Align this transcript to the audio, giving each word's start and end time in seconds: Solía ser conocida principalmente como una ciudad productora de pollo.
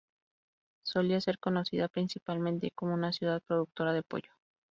Solía 0.81 1.21
ser 1.21 1.37
conocida 1.37 1.87
principalmente 1.87 2.71
como 2.71 2.95
una 2.95 3.13
ciudad 3.13 3.39
productora 3.45 3.93
de 3.93 4.01
pollo. 4.01 4.31